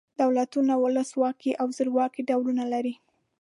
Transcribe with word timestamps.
دولتونه 0.21 0.73
ولس 0.83 1.09
واکي 1.21 1.51
او 1.61 1.67
زورواکي 1.77 2.21
ډولونه 2.29 2.63
لري. 2.73 2.93